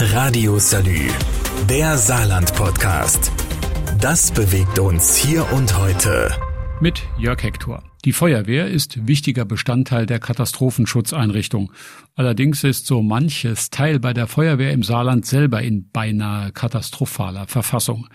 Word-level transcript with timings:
Radio 0.00 0.60
Salü, 0.60 1.08
der 1.68 1.98
Saarland-Podcast. 1.98 3.32
Das 4.00 4.30
bewegt 4.30 4.78
uns 4.78 5.16
hier 5.16 5.52
und 5.52 5.76
heute. 5.76 6.30
Mit 6.80 7.02
Jörg 7.18 7.42
Hector. 7.42 7.82
Die 8.04 8.12
Feuerwehr 8.12 8.68
ist 8.68 9.08
wichtiger 9.08 9.44
Bestandteil 9.44 10.06
der 10.06 10.20
Katastrophenschutzeinrichtung. 10.20 11.72
Allerdings 12.14 12.62
ist 12.62 12.86
so 12.86 13.02
manches 13.02 13.70
Teil 13.70 13.98
bei 13.98 14.12
der 14.12 14.28
Feuerwehr 14.28 14.72
im 14.72 14.84
Saarland 14.84 15.26
selber 15.26 15.62
in 15.62 15.90
beinahe 15.90 16.52
katastrophaler 16.52 17.48
Verfassung. 17.48 18.06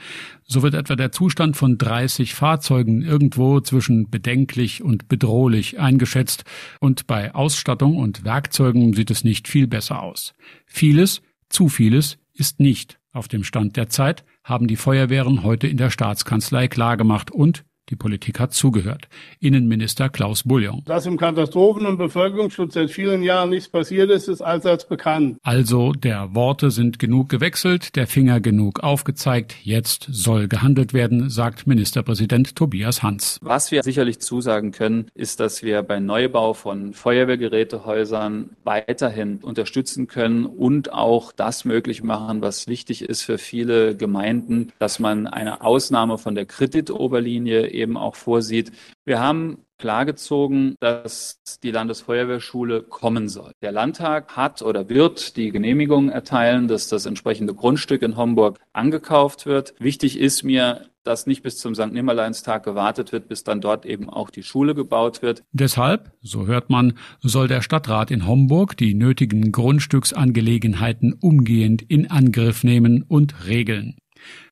So 0.46 0.64
wird 0.64 0.76
etwa 0.76 0.96
der 0.96 1.12
Zustand 1.12 1.58
von 1.58 1.78
30 1.78 2.34
Fahrzeugen 2.34 3.02
irgendwo 3.02 3.60
zwischen 3.60 4.10
bedenklich 4.10 4.82
und 4.82 5.10
bedrohlich 5.10 5.82
eingeschätzt 5.82 6.46
und 6.80 7.08
bei 7.08 7.36
Ausstattung 7.36 7.98
und 7.98 8.24
Werkzeugen 8.24 8.94
sieht 8.94 9.12
es 9.12 9.26
nicht 9.26 9.50
viel 9.50 9.68
besser 9.68 10.02
aus. 10.02 10.34
Vieles, 10.66 11.22
zu 11.54 11.70
vieles, 11.70 12.18
ist 12.34 12.60
nicht. 12.60 13.00
Auf 13.12 13.28
dem 13.28 13.44
Stand 13.44 13.78
der 13.78 13.90
Zeit, 13.90 14.26
haben 14.44 14.68
die 14.68 14.76
Feuerwehren 14.76 15.44
heute 15.44 15.68
in 15.68 15.78
der 15.78 15.92
Staatskanzlei 15.92 16.68
klargemacht 16.68 17.32
und 17.32 17.64
die 17.94 17.98
Politik 17.98 18.40
hat 18.40 18.54
zugehört. 18.54 19.08
Innenminister 19.40 20.10
Klaus 20.10 20.44
Bullion. 20.44 20.82
Dass 20.86 21.06
im 21.06 21.18
Katastrophen- 21.18 21.86
und 21.86 21.98
Bevölkerungsschutz 21.98 22.74
seit 22.74 22.90
vielen 22.90 23.22
Jahren 23.22 23.52
nichts 23.52 23.70
passiert 23.70 24.10
ist, 24.10 24.28
ist 24.28 24.42
allseits 24.42 24.88
bekannt. 24.88 25.38
Also 25.44 25.92
der 25.92 26.34
Worte 26.34 26.72
sind 26.72 26.98
genug 26.98 27.30
gewechselt, 27.30 27.96
der 27.96 28.08
Finger 28.08 28.40
genug 28.40 28.80
aufgezeigt. 28.80 29.56
Jetzt 29.62 30.08
soll 30.10 30.48
gehandelt 30.48 30.94
werden, 30.94 31.30
sagt 31.30 31.68
Ministerpräsident 31.68 32.56
Tobias 32.56 33.04
Hans. 33.04 33.38
Was 33.44 33.72
wir 33.72 33.84
sicherlich 33.84 34.20
zusagen 34.20 34.72
können, 34.72 35.06
ist, 35.14 35.40
dass 35.40 35.62
wir 35.62 35.84
beim 35.84 36.08
Neubau 36.08 36.54
von 36.54 36.94
Feuerwehrgerätehäusern 36.94 38.50
weiterhin 38.64 39.38
unterstützen 39.38 40.08
können 40.08 40.48
und 40.48 40.92
auch 40.92 41.32
das 41.32 41.64
möglich 41.64 42.02
machen, 42.02 42.42
was 42.42 42.66
wichtig 42.68 43.04
ist 43.04 43.22
für 43.22 43.38
viele 43.38 43.96
Gemeinden, 43.96 44.72
dass 44.80 44.98
man 44.98 45.28
eine 45.28 45.62
Ausnahme 45.62 46.18
von 46.18 46.34
der 46.34 46.46
Kreditoberlinie 46.46 47.68
eben 47.84 47.98
auch 47.98 48.16
vorsieht. 48.16 48.72
Wir 49.06 49.20
haben 49.20 49.60
klargezogen, 49.78 50.76
dass 50.80 51.42
die 51.62 51.72
Landesfeuerwehrschule 51.72 52.84
kommen 52.84 53.28
soll. 53.28 53.52
Der 53.62 53.74
Landtag 53.74 54.38
hat 54.38 54.62
oder 54.62 54.88
wird 54.88 55.36
die 55.36 55.52
Genehmigung 55.52 56.10
erteilen, 56.10 56.70
dass 56.70 56.88
das 56.88 57.06
entsprechende 57.06 57.54
Grundstück 57.54 58.02
in 58.02 58.16
Homburg 58.16 58.60
angekauft 58.72 59.46
wird. 59.46 59.74
Wichtig 59.80 60.18
ist 60.18 60.44
mir, 60.44 60.86
dass 61.04 61.28
nicht 61.28 61.44
bis 61.44 61.58
zum 61.58 61.76
St. 61.76 61.92
Nimmerleinstag 61.92 62.64
gewartet 62.64 63.12
wird, 63.12 63.28
bis 63.28 63.44
dann 63.44 63.60
dort 63.60 63.86
eben 63.86 64.10
auch 64.10 64.30
die 64.30 64.44
Schule 64.44 64.74
gebaut 64.74 65.22
wird. 65.22 65.44
Deshalb, 65.52 66.14
so 66.22 66.48
hört 66.48 66.70
man, 66.70 66.94
soll 67.20 67.50
der 67.50 67.62
Stadtrat 67.62 68.10
in 68.10 68.26
Homburg 68.26 68.78
die 68.78 68.94
nötigen 68.94 69.52
Grundstücksangelegenheiten 69.52 71.12
umgehend 71.12 71.82
in 71.82 72.10
Angriff 72.10 72.64
nehmen 72.64 73.04
und 73.04 73.48
regeln. 73.48 73.98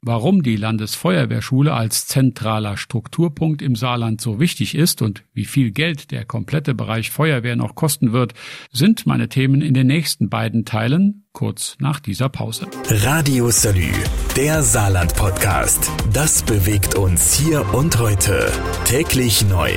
Warum 0.02 0.42
die 0.42 0.56
Landesfeuerwehrschule 0.56 1.74
als 1.74 2.08
zentraler 2.08 2.76
Strukturpunkt 2.76 3.62
im 3.62 3.76
Saarland 3.76 4.20
so 4.20 4.40
wichtig 4.40 4.74
ist 4.74 5.02
und 5.02 5.24
wie 5.34 5.46
viel 5.46 5.72
Geld 5.72 6.10
der 6.12 6.26
komplette 6.26 6.74
Bereich 6.74 7.12
Feuerwehr 7.12 7.56
noch 7.56 7.76
kosten 7.76 8.12
wird, 8.12 8.34
sind 8.72 9.06
meine 9.06 9.30
Themen 9.30 9.62
in 9.62 9.74
den 9.74 9.88
nächsten 9.88 10.30
beiden 10.30 10.66
Teilen, 10.66 11.26
kurz 11.34 11.76
nach 11.80 12.00
dieser 12.00 12.30
Pause. 12.30 12.68
Radio 12.90 13.52
Salü, 13.52 13.92
der 14.36 14.64
Saarland-Podcast. 14.64 15.92
Das 16.12 16.42
bewegt 16.44 16.96
uns 16.96 17.36
hier 17.36 17.72
und 17.74 18.00
heute. 18.00 18.52
Täglich 18.86 19.46
neu. 19.48 19.72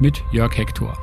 Mit 0.00 0.22
Jörg 0.32 0.56
Hector. 0.56 0.96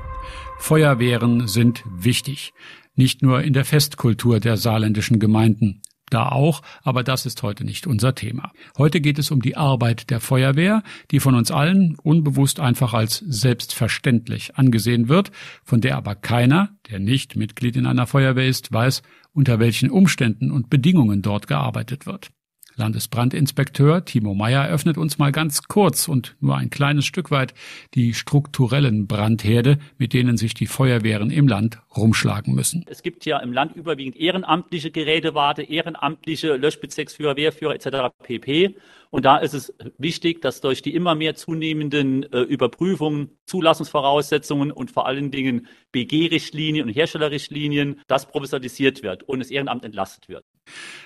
Feuerwehren 0.58 1.48
sind 1.48 1.84
wichtig. 1.86 2.54
Nicht 2.96 3.22
nur 3.22 3.44
in 3.44 3.54
der 3.54 3.66
Festkultur 3.66 4.40
der 4.40 4.58
saarländischen 4.58 5.20
Gemeinden 5.20 5.82
da 6.10 6.30
auch, 6.30 6.62
aber 6.84 7.04
das 7.04 7.26
ist 7.26 7.42
heute 7.44 7.64
nicht 7.64 7.88
unser 7.88 8.16
Thema. 8.16 8.52
Heute 8.78 9.02
geht 9.02 9.20
es 9.20 9.32
um 9.32 9.42
die 9.42 9.58
Arbeit 9.58 10.10
der 10.10 10.20
Feuerwehr, 10.20 10.84
die 11.12 11.20
von 11.20 11.36
uns 11.36 11.52
allen 11.52 11.98
unbewusst 12.02 12.60
einfach 12.60 12.94
als 12.94 13.18
selbstverständlich 13.18 14.56
angesehen 14.56 15.10
wird, 15.10 15.32
von 15.64 15.82
der 15.82 15.98
aber 15.98 16.16
keiner, 16.16 16.70
der 16.90 17.00
nicht 17.00 17.36
Mitglied 17.36 17.76
in 17.76 17.86
einer 17.86 18.08
Feuerwehr 18.08 18.48
ist, 18.48 18.72
weiß, 18.72 19.02
unter 19.34 19.60
welchen 19.60 19.90
Umständen 19.90 20.52
und 20.52 20.70
Bedingungen 20.70 21.22
dort 21.22 21.48
gearbeitet 21.48 22.06
wird. 22.06 22.30
Landesbrandinspekteur 22.76 24.06
Timo 24.06 24.34
Meyer 24.34 24.66
eröffnet 24.66 24.98
uns 24.98 25.18
mal 25.18 25.32
ganz 25.32 25.64
kurz 25.64 26.08
und 26.08 26.36
nur 26.40 26.58
ein 26.58 26.70
kleines 26.70 27.06
Stück 27.06 27.32
weit 27.32 27.54
die 27.94 28.14
strukturellen 28.14 29.08
Brandherde, 29.08 29.78
mit 29.98 30.14
denen 30.14 30.38
sich 30.38 30.54
die 30.54 30.68
Feuerwehren 30.68 31.32
im 31.32 31.48
Land 31.48 31.80
rumschlagen 31.96 32.54
müssen. 32.54 32.86
Es 32.88 33.02
gibt 33.02 33.26
ja 33.26 33.40
im 33.40 33.54
Land 33.54 33.76
überwiegend 33.76 34.18
ehrenamtliche 34.18 34.92
Gerätewarte, 34.92 35.64
ehrenamtliche 35.64 36.56
Löschbezirksführer, 36.56 37.38
Wehrführer 37.38 37.76
etc. 37.76 38.14
pp. 38.24 38.76
Und 39.10 39.24
da 39.24 39.38
ist 39.38 39.54
es 39.54 39.74
wichtig, 39.98 40.42
dass 40.42 40.60
durch 40.60 40.82
die 40.82 40.94
immer 40.94 41.16
mehr 41.16 41.36
zunehmenden 41.36 42.24
äh, 42.34 42.42
Überprüfungen, 42.42 43.30
Zulassungsvoraussetzungen 43.46 44.72
und 44.72 44.92
vor 44.92 45.08
allen 45.08 45.32
Dingen 45.32 45.68
BG-Richtlinien 45.94 46.86
und 46.86 46.94
Herstellerrichtlinien 46.94 48.02
das 48.08 48.28
professionalisiert 48.28 49.04
wird 49.04 49.24
und 49.24 49.40
das 49.40 49.52
Ehrenamt 49.52 49.86
entlastet 49.86 50.28
wird. 50.28 50.44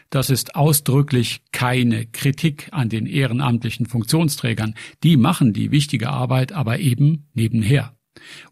Das 0.09 0.30
ist 0.30 0.56
ausdrücklich 0.56 1.42
keine 1.52 2.08
Kritik 2.08 2.70
an 2.72 2.90
den 2.90 3.06
ehrenamtlichen 3.06 3.86
Funktionsträgern. 3.86 4.74
Die 5.03 5.18
machen 5.18 5.53
die 5.53 5.72
wichtige 5.72 6.09
Arbeit 6.09 6.52
aber 6.52 6.80
eben 6.80 7.30
nebenher 7.34 7.94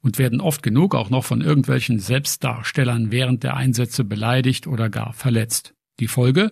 und 0.02 0.18
werden 0.18 0.40
oft 0.40 0.64
genug 0.64 0.96
auch 0.96 1.10
noch 1.10 1.26
von 1.26 1.42
irgendwelchen 1.42 2.00
Selbstdarstellern 2.00 3.12
während 3.12 3.44
der 3.44 3.58
Einsätze 3.58 4.04
beleidigt 4.04 4.68
oder 4.68 4.90
gar 4.90 5.14
verletzt. 5.14 5.74
Die 6.00 6.08
Folge? 6.08 6.52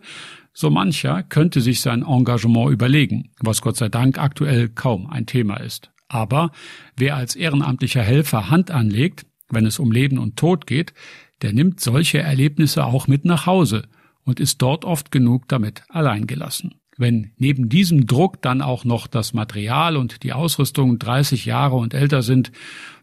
So 0.53 0.69
mancher 0.69 1.21
könnte 1.21 1.61
sich 1.61 1.81
sein 1.81 2.03
Engagement 2.03 2.71
überlegen, 2.71 3.31
was 3.39 3.61
Gott 3.61 3.77
sei 3.77 3.89
Dank 3.89 4.17
aktuell 4.17 4.69
kaum 4.69 5.07
ein 5.07 5.25
Thema 5.25 5.57
ist. 5.57 5.91
Aber 6.07 6.51
wer 6.95 7.15
als 7.15 7.35
ehrenamtlicher 7.35 8.01
Helfer 8.01 8.49
Hand 8.49 8.71
anlegt, 8.71 9.25
wenn 9.49 9.65
es 9.65 9.79
um 9.79 9.91
Leben 9.91 10.17
und 10.17 10.37
Tod 10.37 10.65
geht, 10.65 10.93
der 11.41 11.53
nimmt 11.53 11.79
solche 11.79 12.19
Erlebnisse 12.19 12.85
auch 12.85 13.07
mit 13.07 13.25
nach 13.25 13.45
Hause 13.45 13.83
und 14.25 14.39
ist 14.39 14.61
dort 14.61 14.83
oft 14.83 15.11
genug 15.11 15.47
damit 15.47 15.83
alleingelassen. 15.89 16.75
Wenn 16.97 17.31
neben 17.37 17.69
diesem 17.69 18.07
Druck 18.07 18.41
dann 18.41 18.61
auch 18.61 18.85
noch 18.85 19.07
das 19.07 19.33
Material 19.33 19.97
und 19.97 20.23
die 20.23 20.33
Ausrüstung 20.33 20.97
30 20.97 21.45
Jahre 21.45 21.75
und 21.75 21.93
älter 21.93 22.21
sind, 22.21 22.51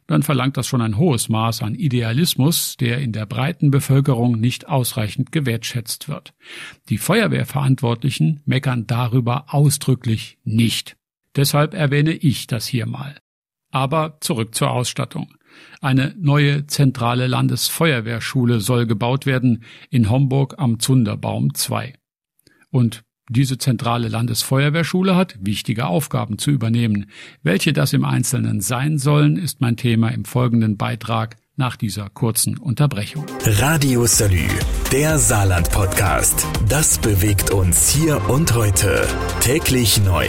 dann 0.06 0.22
verlangt 0.22 0.56
das 0.56 0.66
schon 0.66 0.82
ein 0.82 0.96
hohes 0.96 1.28
Maß 1.28 1.62
an 1.62 1.74
Idealismus, 1.74 2.76
der 2.76 2.98
in 2.98 3.12
der 3.12 3.26
breiten 3.26 3.70
Bevölkerung 3.70 4.40
nicht 4.40 4.68
ausreichend 4.68 5.30
gewertschätzt 5.30 6.08
wird. 6.08 6.34
Die 6.88 6.98
Feuerwehrverantwortlichen 6.98 8.40
meckern 8.44 8.86
darüber 8.86 9.54
ausdrücklich 9.54 10.38
nicht. 10.44 10.96
Deshalb 11.36 11.74
erwähne 11.74 12.12
ich 12.12 12.46
das 12.46 12.66
hier 12.66 12.86
mal. 12.86 13.16
Aber 13.70 14.18
zurück 14.20 14.54
zur 14.54 14.70
Ausstattung. 14.70 15.34
Eine 15.80 16.14
neue 16.18 16.66
zentrale 16.66 17.26
Landesfeuerwehrschule 17.26 18.60
soll 18.60 18.86
gebaut 18.86 19.26
werden 19.26 19.64
in 19.90 20.10
Homburg 20.10 20.54
am 20.58 20.78
Zunderbaum 20.78 21.54
2. 21.54 21.94
Und 22.70 23.04
diese 23.28 23.56
zentrale 23.56 24.08
Landesfeuerwehrschule 24.08 25.16
hat 25.16 25.36
wichtige 25.40 25.86
Aufgaben 25.86 26.38
zu 26.38 26.50
übernehmen. 26.50 27.06
Welche 27.42 27.72
das 27.72 27.92
im 27.92 28.04
Einzelnen 28.04 28.60
sein 28.60 28.98
sollen, 28.98 29.36
ist 29.36 29.60
mein 29.60 29.76
Thema 29.76 30.08
im 30.08 30.24
folgenden 30.24 30.76
Beitrag 30.76 31.36
nach 31.56 31.76
dieser 31.76 32.10
kurzen 32.10 32.58
Unterbrechung. 32.58 33.26
Radio 33.44 34.06
Salü, 34.06 34.48
der 34.90 35.18
Saarland-Podcast. 35.18 36.46
Das 36.68 36.98
bewegt 36.98 37.50
uns 37.50 37.90
hier 37.90 38.28
und 38.28 38.54
heute. 38.54 39.06
Täglich 39.40 40.02
neu 40.02 40.26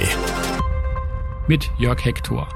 mit 1.47 1.69
Jörg 1.77 2.03
Hector. 2.03 2.47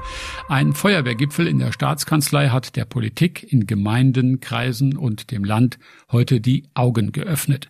Ein 0.48 0.72
Feuerwehrgipfel 0.72 1.46
in 1.46 1.58
der 1.58 1.72
Staatskanzlei 1.72 2.48
hat 2.48 2.76
der 2.76 2.84
Politik 2.84 3.52
in 3.52 3.66
Gemeinden, 3.66 4.40
Kreisen 4.40 4.96
und 4.96 5.30
dem 5.30 5.44
Land 5.44 5.78
heute 6.10 6.40
die 6.40 6.64
Augen 6.74 7.12
geöffnet. 7.12 7.68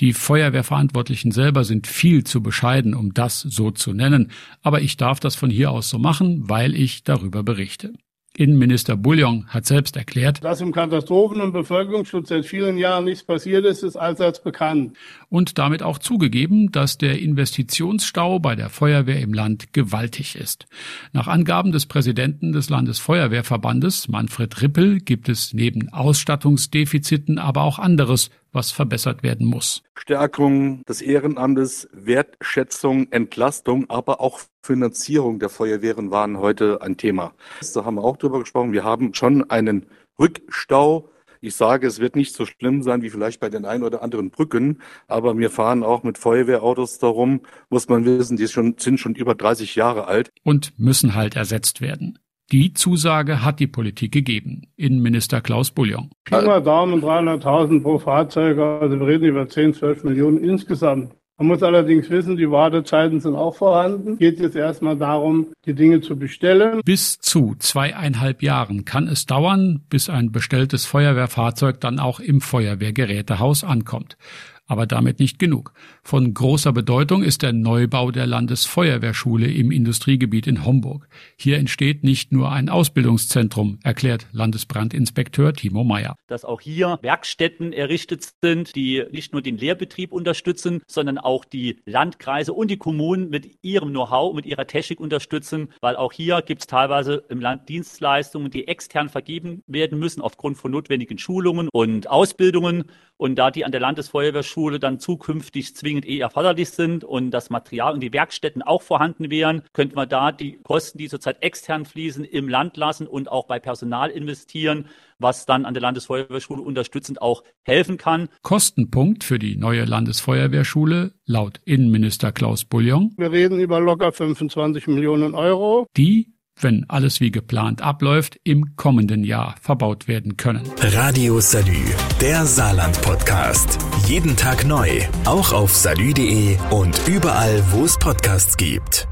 Die 0.00 0.12
Feuerwehrverantwortlichen 0.12 1.32
selber 1.32 1.64
sind 1.64 1.86
viel 1.86 2.24
zu 2.24 2.42
bescheiden, 2.42 2.94
um 2.94 3.14
das 3.14 3.40
so 3.40 3.70
zu 3.70 3.92
nennen, 3.92 4.30
aber 4.62 4.80
ich 4.80 4.96
darf 4.96 5.20
das 5.20 5.34
von 5.34 5.50
hier 5.50 5.70
aus 5.70 5.88
so 5.88 5.98
machen, 5.98 6.48
weil 6.48 6.74
ich 6.74 7.04
darüber 7.04 7.42
berichte. 7.42 7.92
Innenminister 8.34 8.96
Bouillon 8.96 9.46
hat 9.48 9.66
selbst 9.66 9.96
erklärt, 9.96 10.42
dass 10.42 10.62
im 10.62 10.72
Katastrophen- 10.72 11.42
und 11.42 11.52
Bevölkerungsschutz 11.52 12.30
seit 12.30 12.46
vielen 12.46 12.78
Jahren 12.78 13.04
nichts 13.04 13.24
passiert 13.24 13.66
ist, 13.66 13.82
ist 13.82 13.96
allseits 13.96 14.42
bekannt. 14.42 14.96
Und 15.28 15.58
damit 15.58 15.82
auch 15.82 15.98
zugegeben, 15.98 16.72
dass 16.72 16.96
der 16.96 17.20
Investitionsstau 17.20 18.38
bei 18.38 18.56
der 18.56 18.70
Feuerwehr 18.70 19.20
im 19.20 19.34
Land 19.34 19.74
gewaltig 19.74 20.36
ist. 20.36 20.66
Nach 21.12 21.28
Angaben 21.28 21.72
des 21.72 21.84
Präsidenten 21.84 22.52
des 22.52 22.70
Landesfeuerwehrverbandes, 22.70 24.08
Manfred 24.08 24.62
Rippel, 24.62 25.00
gibt 25.00 25.28
es 25.28 25.52
neben 25.52 25.90
Ausstattungsdefiziten 25.90 27.38
aber 27.38 27.62
auch 27.62 27.78
anderes, 27.78 28.30
was 28.52 28.70
verbessert 28.70 29.22
werden 29.22 29.46
muss. 29.46 29.82
Stärkung 29.96 30.82
des 30.84 31.00
Ehrenamtes, 31.00 31.88
Wertschätzung, 31.92 33.10
Entlastung, 33.10 33.88
aber 33.88 34.20
auch 34.20 34.40
Finanzierung 34.62 35.38
der 35.38 35.48
Feuerwehren 35.48 36.10
waren 36.10 36.38
heute 36.38 36.82
ein 36.82 36.96
Thema. 36.96 37.34
Da 37.74 37.84
haben 37.84 37.96
wir 37.96 38.04
auch 38.04 38.16
drüber 38.16 38.40
gesprochen. 38.40 38.72
Wir 38.72 38.84
haben 38.84 39.14
schon 39.14 39.48
einen 39.50 39.86
Rückstau 40.18 41.08
Ich 41.44 41.56
sage, 41.56 41.88
es 41.88 41.98
wird 41.98 42.14
nicht 42.14 42.36
so 42.36 42.46
schlimm 42.46 42.82
sein 42.82 43.02
wie 43.02 43.10
vielleicht 43.10 43.40
bei 43.40 43.48
den 43.48 43.64
ein 43.64 43.82
oder 43.82 44.00
anderen 44.00 44.30
Brücken, 44.30 44.78
aber 45.08 45.36
wir 45.36 45.50
fahren 45.50 45.82
auch 45.82 46.04
mit 46.04 46.16
Feuerwehrautos 46.16 47.00
darum, 47.00 47.40
muss 47.68 47.88
man 47.88 48.04
wissen, 48.04 48.36
die 48.36 48.46
schon, 48.46 48.76
sind 48.78 49.00
schon 49.00 49.16
über 49.16 49.34
30 49.34 49.74
Jahre 49.74 50.06
alt. 50.06 50.30
Und 50.44 50.78
müssen 50.78 51.16
halt 51.16 51.34
ersetzt 51.34 51.80
werden. 51.80 52.20
Die 52.52 52.74
Zusage 52.74 53.42
hat 53.42 53.60
die 53.60 53.66
Politik 53.66 54.12
gegeben. 54.12 54.66
Innenminister 54.76 55.40
Klaus 55.40 55.70
Bullion. 55.70 56.10
Pi 56.24 56.42
mal 56.42 56.62
Daumen 56.62 57.02
300.000 57.02 57.82
pro 57.82 57.98
Fahrzeug, 57.98 58.58
also 58.58 59.00
wir 59.00 59.06
reden 59.06 59.24
über 59.24 59.48
10, 59.48 59.72
12 59.72 60.04
Millionen 60.04 60.44
insgesamt. 60.44 61.14
Man 61.38 61.48
muss 61.48 61.62
allerdings 61.62 62.10
wissen, 62.10 62.36
die 62.36 62.50
Wartezeiten 62.50 63.20
sind 63.20 63.34
auch 63.34 63.56
vorhanden. 63.56 64.18
Geht 64.18 64.38
jetzt 64.38 64.54
erstmal 64.54 64.96
darum, 64.96 65.48
die 65.64 65.74
Dinge 65.74 66.02
zu 66.02 66.16
bestellen. 66.16 66.82
Bis 66.84 67.18
zu 67.18 67.54
zweieinhalb 67.58 68.42
Jahren 68.42 68.84
kann 68.84 69.08
es 69.08 69.24
dauern, 69.24 69.80
bis 69.88 70.10
ein 70.10 70.30
bestelltes 70.30 70.84
Feuerwehrfahrzeug 70.84 71.80
dann 71.80 71.98
auch 71.98 72.20
im 72.20 72.42
Feuerwehrgerätehaus 72.42 73.64
ankommt 73.64 74.18
aber 74.66 74.86
damit 74.86 75.18
nicht 75.18 75.38
genug. 75.38 75.72
Von 76.02 76.32
großer 76.32 76.72
Bedeutung 76.72 77.22
ist 77.22 77.42
der 77.42 77.52
Neubau 77.52 78.10
der 78.10 78.26
Landesfeuerwehrschule 78.26 79.50
im 79.50 79.70
Industriegebiet 79.70 80.46
in 80.46 80.64
Homburg. 80.64 81.08
Hier 81.36 81.58
entsteht 81.58 82.04
nicht 82.04 82.32
nur 82.32 82.50
ein 82.50 82.68
Ausbildungszentrum, 82.68 83.78
erklärt 83.82 84.26
Landesbrandinspekteur 84.32 85.52
Timo 85.52 85.84
Meyer. 85.84 86.16
Dass 86.26 86.44
auch 86.44 86.60
hier 86.60 86.98
Werkstätten 87.02 87.72
errichtet 87.72 88.30
sind, 88.40 88.74
die 88.74 89.04
nicht 89.10 89.32
nur 89.32 89.42
den 89.42 89.58
Lehrbetrieb 89.58 90.12
unterstützen, 90.12 90.80
sondern 90.86 91.18
auch 91.18 91.44
die 91.44 91.80
Landkreise 91.84 92.52
und 92.52 92.70
die 92.70 92.78
Kommunen 92.78 93.28
mit 93.30 93.58
ihrem 93.62 93.90
Know-how, 93.90 94.34
mit 94.34 94.46
ihrer 94.46 94.66
Technik 94.66 95.00
unterstützen, 95.00 95.68
weil 95.80 95.96
auch 95.96 96.12
hier 96.12 96.40
gibt 96.42 96.62
es 96.62 96.66
teilweise 96.66 97.24
im 97.28 97.40
Land 97.40 97.68
Dienstleistungen, 97.68 98.50
die 98.50 98.68
extern 98.68 99.08
vergeben 99.08 99.62
werden 99.66 99.98
müssen 99.98 100.22
aufgrund 100.22 100.56
von 100.56 100.70
notwendigen 100.70 101.18
Schulungen 101.18 101.68
und 101.72 102.08
Ausbildungen. 102.08 102.84
Und 103.16 103.36
da 103.36 103.50
die 103.50 103.64
an 103.64 103.70
der 103.70 103.80
Landesfeuerwehrschule 103.80 104.51
dann 104.78 104.98
zukünftig 104.98 105.74
zwingend 105.76 106.06
eh 106.06 106.18
erforderlich 106.18 106.70
sind 106.70 107.04
und 107.04 107.30
das 107.30 107.50
Material 107.50 107.94
und 107.94 108.00
die 108.00 108.12
Werkstätten 108.12 108.62
auch 108.62 108.82
vorhanden 108.82 109.30
wären, 109.30 109.62
könnte 109.72 109.96
man 109.96 110.08
da 110.08 110.32
die 110.32 110.58
Kosten, 110.62 110.98
die 110.98 111.08
zurzeit 111.08 111.42
extern 111.42 111.84
fließen, 111.84 112.24
im 112.24 112.48
Land 112.48 112.76
lassen 112.76 113.06
und 113.06 113.30
auch 113.30 113.46
bei 113.46 113.58
Personal 113.58 114.10
investieren, 114.10 114.88
was 115.18 115.46
dann 115.46 115.64
an 115.64 115.74
der 115.74 115.80
Landesfeuerwehrschule 115.80 116.62
unterstützend 116.62 117.22
auch 117.22 117.42
helfen 117.62 117.96
kann. 117.96 118.28
Kostenpunkt 118.42 119.24
für 119.24 119.38
die 119.38 119.56
neue 119.56 119.84
Landesfeuerwehrschule 119.84 121.14
laut 121.24 121.60
Innenminister 121.64 122.32
Klaus 122.32 122.64
Bullion. 122.64 123.14
Wir 123.16 123.32
reden 123.32 123.60
über 123.60 123.80
locker 123.80 124.12
25 124.12 124.86
Millionen 124.88 125.34
Euro. 125.34 125.86
Die 125.96 126.32
wenn 126.62 126.88
alles 126.88 127.20
wie 127.20 127.30
geplant 127.30 127.82
abläuft, 127.82 128.38
im 128.44 128.76
kommenden 128.76 129.24
Jahr 129.24 129.54
verbaut 129.60 130.08
werden 130.08 130.36
können. 130.36 130.62
Radio 130.80 131.40
Salü, 131.40 131.84
der 132.20 132.46
Saarland-Podcast. 132.46 133.78
Jeden 134.06 134.36
Tag 134.36 134.66
neu, 134.66 134.88
auch 135.24 135.52
auf 135.52 135.74
salü.de 135.74 136.56
und 136.70 137.00
überall, 137.06 137.62
wo 137.70 137.84
es 137.84 137.98
Podcasts 137.98 138.56
gibt. 138.56 139.08